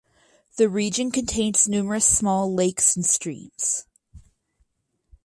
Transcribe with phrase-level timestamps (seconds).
[0.57, 3.85] The region contains numerous small lakes and streams.